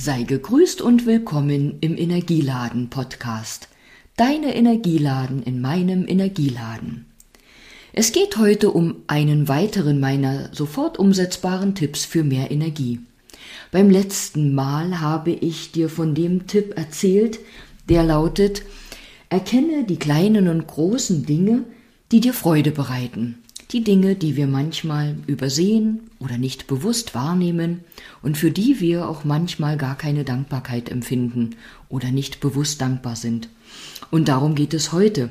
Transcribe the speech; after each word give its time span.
Sei 0.00 0.22
gegrüßt 0.22 0.80
und 0.80 1.06
willkommen 1.06 1.78
im 1.80 1.98
Energieladen 1.98 2.88
Podcast. 2.88 3.68
Deine 4.16 4.54
Energieladen 4.54 5.42
in 5.42 5.60
meinem 5.60 6.06
Energieladen. 6.06 7.06
Es 7.92 8.12
geht 8.12 8.36
heute 8.36 8.70
um 8.70 9.02
einen 9.08 9.48
weiteren 9.48 9.98
meiner 9.98 10.54
sofort 10.54 11.00
umsetzbaren 11.00 11.74
Tipps 11.74 12.04
für 12.04 12.22
mehr 12.22 12.52
Energie. 12.52 13.00
Beim 13.72 13.90
letzten 13.90 14.54
Mal 14.54 15.00
habe 15.00 15.32
ich 15.32 15.72
dir 15.72 15.88
von 15.88 16.14
dem 16.14 16.46
Tipp 16.46 16.78
erzählt, 16.78 17.40
der 17.88 18.04
lautet, 18.04 18.62
erkenne 19.30 19.82
die 19.82 19.98
kleinen 19.98 20.46
und 20.46 20.68
großen 20.68 21.26
Dinge, 21.26 21.64
die 22.12 22.20
dir 22.20 22.34
Freude 22.34 22.70
bereiten 22.70 23.42
die 23.70 23.84
Dinge, 23.84 24.14
die 24.14 24.36
wir 24.36 24.46
manchmal 24.46 25.16
übersehen 25.26 26.10
oder 26.18 26.38
nicht 26.38 26.66
bewusst 26.66 27.14
wahrnehmen 27.14 27.84
und 28.22 28.38
für 28.38 28.50
die 28.50 28.80
wir 28.80 29.08
auch 29.08 29.24
manchmal 29.24 29.76
gar 29.76 29.96
keine 29.96 30.24
Dankbarkeit 30.24 30.90
empfinden 30.90 31.56
oder 31.90 32.10
nicht 32.10 32.40
bewusst 32.40 32.80
dankbar 32.80 33.14
sind. 33.14 33.50
Und 34.10 34.28
darum 34.28 34.54
geht 34.54 34.72
es 34.72 34.92
heute. 34.92 35.30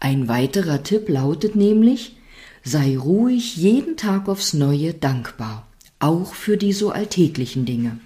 Ein 0.00 0.28
weiterer 0.28 0.82
Tipp 0.82 1.08
lautet 1.08 1.56
nämlich, 1.56 2.16
sei 2.62 2.96
ruhig 2.96 3.56
jeden 3.56 3.98
Tag 3.98 4.28
aufs 4.28 4.54
neue 4.54 4.94
dankbar, 4.94 5.66
auch 5.98 6.34
für 6.34 6.56
die 6.56 6.72
so 6.72 6.90
alltäglichen 6.90 7.66
Dinge. 7.66 7.98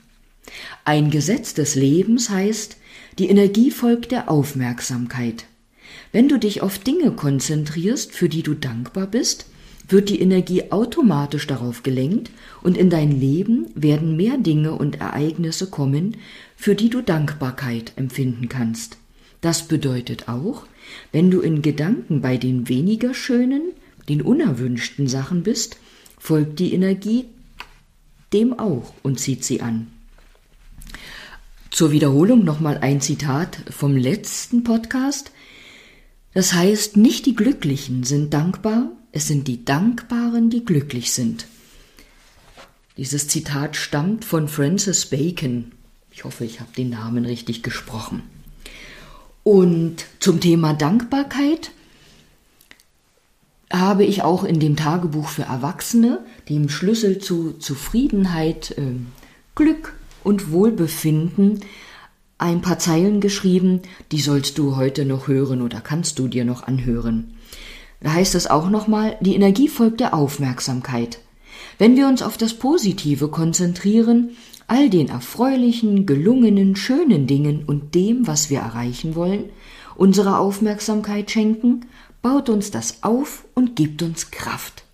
Ein 0.84 1.10
Gesetz 1.10 1.54
des 1.54 1.76
Lebens 1.76 2.30
heißt, 2.30 2.76
die 3.18 3.28
Energie 3.28 3.70
folgt 3.70 4.10
der 4.10 4.28
Aufmerksamkeit. 4.28 5.44
Wenn 6.10 6.28
du 6.28 6.38
dich 6.38 6.62
auf 6.62 6.78
Dinge 6.78 7.12
konzentrierst, 7.12 8.12
für 8.12 8.28
die 8.28 8.42
du 8.42 8.54
dankbar 8.54 9.06
bist, 9.06 9.46
wird 9.88 10.10
die 10.10 10.20
Energie 10.20 10.70
automatisch 10.70 11.46
darauf 11.46 11.82
gelenkt 11.82 12.30
und 12.62 12.76
in 12.76 12.90
dein 12.90 13.18
Leben 13.18 13.66
werden 13.74 14.16
mehr 14.16 14.36
Dinge 14.36 14.72
und 14.72 15.00
Ereignisse 15.00 15.68
kommen, 15.68 16.16
für 16.56 16.74
die 16.74 16.90
du 16.90 17.00
Dankbarkeit 17.00 17.92
empfinden 17.96 18.48
kannst. 18.48 18.98
Das 19.40 19.68
bedeutet 19.68 20.28
auch, 20.28 20.66
wenn 21.12 21.30
du 21.30 21.40
in 21.40 21.62
Gedanken 21.62 22.20
bei 22.20 22.36
den 22.36 22.68
weniger 22.68 23.14
schönen, 23.14 23.72
den 24.08 24.22
unerwünschten 24.22 25.06
Sachen 25.06 25.42
bist, 25.42 25.76
folgt 26.18 26.58
die 26.58 26.74
Energie 26.74 27.26
dem 28.32 28.58
auch 28.58 28.92
und 29.02 29.20
zieht 29.20 29.44
sie 29.44 29.60
an. 29.60 29.88
Zur 31.70 31.92
Wiederholung 31.92 32.44
nochmal 32.44 32.78
ein 32.78 33.00
Zitat 33.00 33.58
vom 33.70 33.96
letzten 33.96 34.64
Podcast. 34.64 35.30
Das 36.34 36.52
heißt, 36.52 36.96
nicht 36.96 37.26
die 37.26 37.34
Glücklichen 37.34 38.04
sind 38.04 38.34
dankbar, 38.34 38.90
es 39.18 39.26
sind 39.26 39.48
die 39.48 39.64
Dankbaren, 39.64 40.48
die 40.48 40.64
glücklich 40.64 41.12
sind. 41.12 41.48
Dieses 42.96 43.26
Zitat 43.26 43.74
stammt 43.74 44.24
von 44.24 44.46
Francis 44.46 45.06
Bacon. 45.06 45.72
Ich 46.12 46.22
hoffe, 46.22 46.44
ich 46.44 46.60
habe 46.60 46.70
den 46.76 46.90
Namen 46.90 47.24
richtig 47.24 47.64
gesprochen. 47.64 48.22
Und 49.42 50.04
zum 50.20 50.40
Thema 50.40 50.72
Dankbarkeit 50.72 51.72
habe 53.72 54.04
ich 54.04 54.22
auch 54.22 54.44
in 54.44 54.60
dem 54.60 54.76
Tagebuch 54.76 55.28
für 55.28 55.42
Erwachsene, 55.42 56.24
dem 56.48 56.68
Schlüssel 56.68 57.18
zu 57.18 57.54
Zufriedenheit, 57.54 58.78
äh, 58.78 59.00
Glück 59.56 59.94
und 60.22 60.52
Wohlbefinden, 60.52 61.64
ein 62.38 62.62
paar 62.62 62.78
Zeilen 62.78 63.20
geschrieben, 63.20 63.82
die 64.12 64.20
sollst 64.20 64.58
du 64.58 64.76
heute 64.76 65.04
noch 65.04 65.26
hören 65.26 65.60
oder 65.60 65.80
kannst 65.80 66.20
du 66.20 66.28
dir 66.28 66.44
noch 66.44 66.62
anhören. 66.62 67.34
Da 68.00 68.12
heißt 68.12 68.34
es 68.34 68.46
auch 68.46 68.70
nochmal, 68.70 69.16
die 69.20 69.34
Energie 69.34 69.68
folgt 69.68 70.00
der 70.00 70.14
Aufmerksamkeit. 70.14 71.20
Wenn 71.78 71.96
wir 71.96 72.06
uns 72.06 72.22
auf 72.22 72.36
das 72.36 72.54
Positive 72.54 73.28
konzentrieren, 73.28 74.36
all 74.66 74.90
den 74.90 75.08
erfreulichen, 75.08 76.06
gelungenen, 76.06 76.76
schönen 76.76 77.26
Dingen 77.26 77.64
und 77.66 77.94
dem, 77.94 78.26
was 78.26 78.50
wir 78.50 78.60
erreichen 78.60 79.14
wollen, 79.14 79.44
unsere 79.96 80.38
Aufmerksamkeit 80.38 81.30
schenken, 81.30 81.86
baut 82.22 82.48
uns 82.48 82.70
das 82.70 83.02
auf 83.02 83.44
und 83.54 83.76
gibt 83.76 84.02
uns 84.02 84.30
Kraft. 84.30 84.84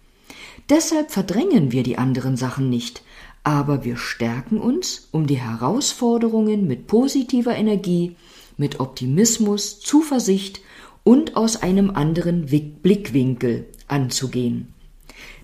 Deshalb 0.70 1.10
verdrängen 1.10 1.72
wir 1.72 1.82
die 1.82 1.98
anderen 1.98 2.36
Sachen 2.36 2.70
nicht, 2.70 3.02
aber 3.42 3.84
wir 3.84 3.98
stärken 3.98 4.58
uns, 4.58 5.08
um 5.10 5.26
die 5.26 5.40
Herausforderungen 5.40 6.66
mit 6.66 6.86
positiver 6.86 7.54
Energie, 7.54 8.16
mit 8.56 8.80
Optimismus, 8.80 9.80
Zuversicht 9.80 10.60
und 11.04 11.36
aus 11.36 11.62
einem 11.62 11.90
anderen 11.90 12.46
Blickwinkel 12.46 13.66
anzugehen. 13.86 14.74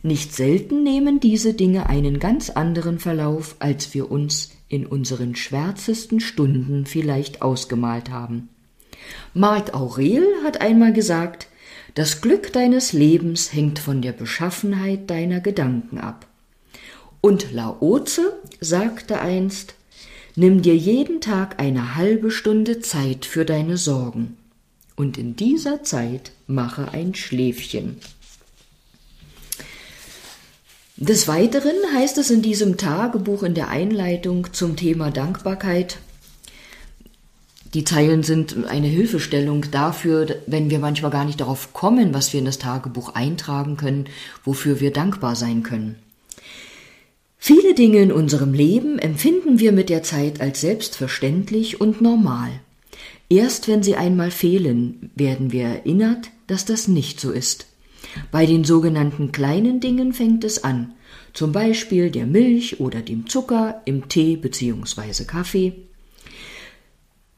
Nicht 0.02 0.34
selten 0.34 0.82
nehmen 0.82 1.20
diese 1.20 1.52
Dinge 1.52 1.88
einen 1.88 2.18
ganz 2.18 2.48
anderen 2.50 2.98
Verlauf, 2.98 3.56
als 3.58 3.92
wir 3.94 4.10
uns 4.10 4.52
in 4.68 4.86
unseren 4.86 5.36
schwärzesten 5.36 6.20
Stunden 6.20 6.86
vielleicht 6.86 7.42
ausgemalt 7.42 8.10
haben. 8.10 8.48
Marc 9.34 9.74
Aurel 9.74 10.24
hat 10.42 10.60
einmal 10.60 10.92
gesagt, 10.92 11.48
das 11.94 12.22
Glück 12.22 12.52
deines 12.52 12.92
Lebens 12.92 13.52
hängt 13.52 13.78
von 13.78 14.00
der 14.00 14.12
Beschaffenheit 14.12 15.10
deiner 15.10 15.40
Gedanken 15.40 15.98
ab. 15.98 16.26
Und 17.20 17.52
Laoze 17.52 18.38
sagte 18.60 19.20
einst, 19.20 19.74
nimm 20.36 20.62
dir 20.62 20.76
jeden 20.76 21.20
Tag 21.20 21.60
eine 21.60 21.96
halbe 21.96 22.30
Stunde 22.30 22.80
Zeit 22.80 23.26
für 23.26 23.44
deine 23.44 23.76
Sorgen 23.76 24.36
und 25.00 25.16
in 25.16 25.34
dieser 25.34 25.82
Zeit 25.82 26.32
mache 26.46 26.92
ein 26.92 27.14
Schläfchen. 27.14 27.96
Des 30.98 31.26
Weiteren 31.26 31.74
heißt 31.94 32.18
es 32.18 32.30
in 32.30 32.42
diesem 32.42 32.76
Tagebuch 32.76 33.42
in 33.42 33.54
der 33.54 33.68
Einleitung 33.68 34.52
zum 34.52 34.76
Thema 34.76 35.10
Dankbarkeit, 35.10 35.98
die 37.72 37.84
Zeilen 37.84 38.24
sind 38.24 38.66
eine 38.66 38.88
Hilfestellung 38.88 39.70
dafür, 39.70 40.40
wenn 40.46 40.70
wir 40.70 40.80
manchmal 40.80 41.12
gar 41.12 41.24
nicht 41.24 41.40
darauf 41.40 41.72
kommen, 41.72 42.12
was 42.12 42.32
wir 42.32 42.40
in 42.40 42.44
das 42.44 42.58
Tagebuch 42.58 43.14
eintragen 43.14 43.76
können, 43.76 44.06
wofür 44.44 44.80
wir 44.80 44.92
dankbar 44.92 45.36
sein 45.36 45.62
können. 45.62 45.94
Viele 47.38 47.74
Dinge 47.74 48.02
in 48.02 48.12
unserem 48.12 48.52
Leben 48.52 48.98
empfinden 48.98 49.60
wir 49.60 49.70
mit 49.70 49.88
der 49.88 50.02
Zeit 50.02 50.40
als 50.40 50.60
selbstverständlich 50.60 51.80
und 51.80 52.02
normal. 52.02 52.50
Erst 53.30 53.68
wenn 53.68 53.84
sie 53.84 53.94
einmal 53.94 54.32
fehlen, 54.32 55.12
werden 55.14 55.52
wir 55.52 55.62
erinnert, 55.62 56.30
dass 56.48 56.64
das 56.64 56.88
nicht 56.88 57.20
so 57.20 57.30
ist. 57.30 57.66
Bei 58.32 58.44
den 58.44 58.64
sogenannten 58.64 59.30
kleinen 59.30 59.78
Dingen 59.78 60.12
fängt 60.12 60.42
es 60.42 60.64
an, 60.64 60.94
zum 61.32 61.52
Beispiel 61.52 62.10
der 62.10 62.26
Milch 62.26 62.80
oder 62.80 63.02
dem 63.02 63.28
Zucker 63.28 63.82
im 63.84 64.08
Tee 64.08 64.34
bzw. 64.34 65.24
Kaffee. 65.24 65.74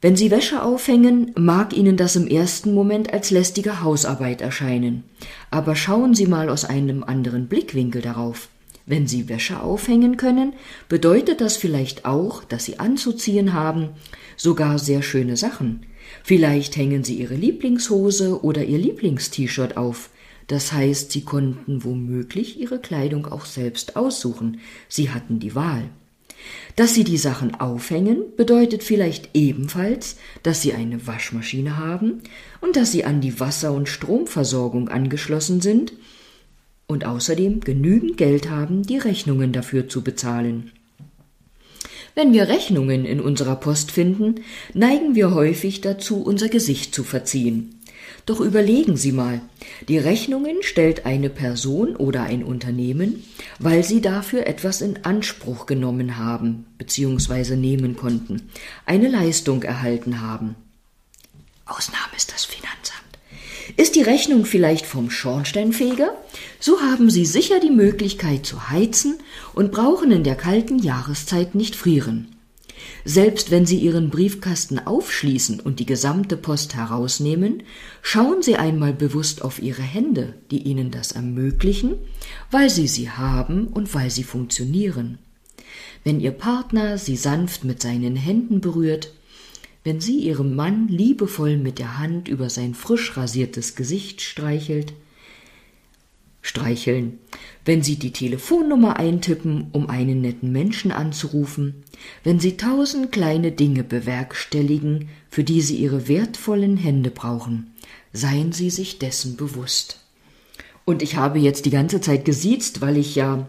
Wenn 0.00 0.16
Sie 0.16 0.30
Wäsche 0.30 0.62
aufhängen, 0.62 1.32
mag 1.36 1.76
Ihnen 1.76 1.98
das 1.98 2.16
im 2.16 2.26
ersten 2.26 2.72
Moment 2.72 3.12
als 3.12 3.30
lästige 3.30 3.82
Hausarbeit 3.82 4.40
erscheinen, 4.40 5.04
aber 5.50 5.76
schauen 5.76 6.14
Sie 6.14 6.26
mal 6.26 6.48
aus 6.48 6.64
einem 6.64 7.04
anderen 7.04 7.48
Blickwinkel 7.48 8.00
darauf. 8.00 8.48
Wenn 8.84 9.06
Sie 9.06 9.28
Wäsche 9.28 9.60
aufhängen 9.60 10.16
können, 10.16 10.54
bedeutet 10.88 11.40
das 11.40 11.56
vielleicht 11.56 12.04
auch, 12.04 12.42
dass 12.44 12.64
Sie 12.64 12.78
anzuziehen 12.80 13.52
haben, 13.52 13.90
sogar 14.36 14.78
sehr 14.78 15.02
schöne 15.02 15.36
Sachen. 15.36 15.86
Vielleicht 16.24 16.76
hängen 16.76 17.04
Sie 17.04 17.14
Ihre 17.14 17.34
Lieblingshose 17.34 18.42
oder 18.42 18.64
Ihr 18.64 18.78
Lieblingst-T-Shirt 18.78 19.76
auf. 19.76 20.10
Das 20.48 20.72
heißt, 20.72 21.12
Sie 21.12 21.22
konnten 21.24 21.84
womöglich 21.84 22.58
Ihre 22.60 22.80
Kleidung 22.80 23.26
auch 23.26 23.44
selbst 23.44 23.96
aussuchen. 23.96 24.60
Sie 24.88 25.10
hatten 25.10 25.38
die 25.38 25.54
Wahl. 25.54 25.84
Dass 26.74 26.94
Sie 26.94 27.04
die 27.04 27.18
Sachen 27.18 27.54
aufhängen, 27.54 28.24
bedeutet 28.36 28.82
vielleicht 28.82 29.30
ebenfalls, 29.34 30.16
dass 30.42 30.60
Sie 30.60 30.72
eine 30.72 31.06
Waschmaschine 31.06 31.76
haben 31.76 32.22
und 32.60 32.74
dass 32.74 32.90
Sie 32.90 33.04
an 33.04 33.20
die 33.20 33.38
Wasser- 33.38 33.72
und 33.72 33.88
Stromversorgung 33.88 34.88
angeschlossen 34.88 35.60
sind 35.60 35.92
und 36.92 37.04
außerdem 37.04 37.60
genügend 37.60 38.16
Geld 38.16 38.48
haben, 38.48 38.82
die 38.82 38.98
Rechnungen 38.98 39.52
dafür 39.52 39.88
zu 39.88 40.02
bezahlen. 40.02 40.70
Wenn 42.14 42.32
wir 42.32 42.48
Rechnungen 42.48 43.04
in 43.04 43.20
unserer 43.20 43.56
Post 43.56 43.90
finden, 43.90 44.36
neigen 44.74 45.14
wir 45.14 45.34
häufig 45.34 45.80
dazu, 45.80 46.22
unser 46.22 46.48
Gesicht 46.48 46.94
zu 46.94 47.04
verziehen. 47.04 47.80
Doch 48.26 48.40
überlegen 48.40 48.96
Sie 48.96 49.12
mal, 49.12 49.40
die 49.88 49.98
Rechnungen 49.98 50.62
stellt 50.62 51.06
eine 51.06 51.30
Person 51.30 51.96
oder 51.96 52.22
ein 52.22 52.44
Unternehmen, 52.44 53.24
weil 53.58 53.82
sie 53.82 54.00
dafür 54.00 54.46
etwas 54.46 54.80
in 54.80 55.04
Anspruch 55.04 55.66
genommen 55.66 56.18
haben 56.18 56.66
bzw. 56.78 57.56
nehmen 57.56 57.96
konnten, 57.96 58.42
eine 58.86 59.08
Leistung 59.08 59.62
erhalten 59.62 60.20
haben. 60.20 60.54
Ausnahme 61.64 62.14
ist 62.16 62.32
das 62.32 62.44
Finanzamt. 62.44 62.71
Ist 63.76 63.94
die 63.94 64.02
Rechnung 64.02 64.44
vielleicht 64.44 64.86
vom 64.86 65.10
Schornsteinfeger? 65.10 66.14
So 66.60 66.80
haben 66.80 67.10
Sie 67.10 67.24
sicher 67.24 67.60
die 67.60 67.70
Möglichkeit 67.70 68.44
zu 68.44 68.70
heizen 68.70 69.18
und 69.54 69.72
brauchen 69.72 70.10
in 70.10 70.24
der 70.24 70.34
kalten 70.34 70.78
Jahreszeit 70.78 71.54
nicht 71.54 71.76
frieren. 71.76 72.28
Selbst 73.04 73.50
wenn 73.50 73.66
Sie 73.66 73.78
Ihren 73.78 74.10
Briefkasten 74.10 74.78
aufschließen 74.78 75.60
und 75.60 75.80
die 75.80 75.86
gesamte 75.86 76.36
Post 76.36 76.74
herausnehmen, 76.74 77.62
schauen 78.00 78.42
Sie 78.42 78.56
einmal 78.56 78.92
bewusst 78.92 79.42
auf 79.42 79.60
Ihre 79.60 79.82
Hände, 79.82 80.34
die 80.50 80.62
Ihnen 80.62 80.90
das 80.90 81.12
ermöglichen, 81.12 81.94
weil 82.50 82.70
Sie 82.70 82.86
sie 82.86 83.10
haben 83.10 83.68
und 83.68 83.92
weil 83.94 84.10
sie 84.10 84.24
funktionieren. 84.24 85.18
wenn 86.04 86.20
Ihr 86.20 86.32
Partner 86.32 86.98
Sie 86.98 87.16
sanft 87.16 87.64
mit 87.64 87.80
seinen 87.80 88.16
Händen 88.16 88.60
berührt, 88.60 89.12
wenn 89.84 90.00
sie 90.00 90.18
ihrem 90.18 90.54
Mann 90.54 90.88
liebevoll 90.88 91.56
mit 91.56 91.78
der 91.78 91.98
Hand 91.98 92.28
über 92.28 92.50
sein 92.50 92.74
frisch 92.74 93.16
rasiertes 93.16 93.74
Gesicht 93.74 94.20
streichelt, 94.20 94.92
streicheln, 96.42 97.18
wenn 97.64 97.82
Sie 97.82 97.96
die 97.96 98.12
Telefonnummer 98.12 98.96
eintippen, 98.96 99.68
um 99.72 99.88
einen 99.88 100.20
netten 100.20 100.50
Menschen 100.50 100.90
anzurufen, 100.90 101.84
wenn 102.24 102.40
Sie 102.40 102.56
tausend 102.56 103.12
kleine 103.12 103.52
Dinge 103.52 103.84
bewerkstelligen, 103.84 105.08
für 105.30 105.44
die 105.44 105.60
Sie 105.60 105.76
Ihre 105.76 106.08
wertvollen 106.08 106.76
Hände 106.76 107.10
brauchen, 107.10 107.72
seien 108.12 108.52
Sie 108.52 108.70
sich 108.70 108.98
dessen 108.98 109.36
bewusst. 109.36 110.00
Und 110.84 111.00
ich 111.00 111.14
habe 111.14 111.38
jetzt 111.38 111.64
die 111.64 111.70
ganze 111.70 112.00
Zeit 112.00 112.24
gesiezt, 112.24 112.80
weil 112.80 112.96
ich 112.96 113.14
ja 113.14 113.46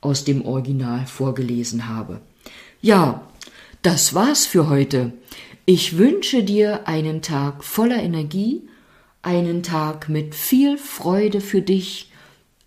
aus 0.00 0.24
dem 0.24 0.46
Original 0.46 1.06
vorgelesen 1.06 1.88
habe. 1.88 2.22
Ja, 2.80 3.28
das 3.82 4.14
war's 4.14 4.46
für 4.46 4.70
heute. 4.70 5.12
Ich 5.66 5.98
wünsche 5.98 6.42
dir 6.42 6.88
einen 6.88 7.22
Tag 7.22 7.62
voller 7.64 8.02
Energie, 8.02 8.62
einen 9.22 9.62
Tag 9.62 10.08
mit 10.08 10.34
viel 10.34 10.78
Freude 10.78 11.40
für 11.40 11.62
dich. 11.62 12.10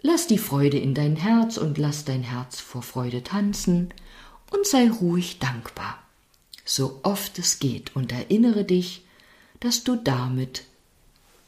Lass 0.01 0.27
die 0.27 0.37
Freude 0.37 0.77
in 0.77 0.93
dein 0.93 1.15
Herz 1.15 1.57
und 1.57 1.77
lass 1.77 2.05
dein 2.05 2.23
Herz 2.23 2.59
vor 2.59 2.83
Freude 2.83 3.23
tanzen 3.23 3.93
und 4.51 4.67
sei 4.67 4.89
ruhig 4.89 5.39
dankbar, 5.39 5.97
so 6.63 6.99
oft 7.03 7.39
es 7.39 7.59
geht, 7.59 7.95
und 7.95 8.11
erinnere 8.11 8.63
dich, 8.63 9.03
dass 9.59 9.83
du 9.83 9.95
damit 9.95 10.65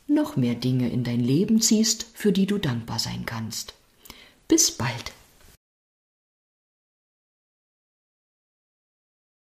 noch 0.08 0.38
mehr 0.38 0.56
Dinge 0.56 0.90
in 0.90 1.04
dein 1.04 1.20
Leben 1.20 1.62
ziehst, 1.62 2.08
für 2.14 2.32
die 2.32 2.48
du 2.48 2.58
dankbar 2.58 3.00
sein 3.00 3.24
kannst. 3.26 3.74
Bis 4.48 4.72
bald. 4.72 5.12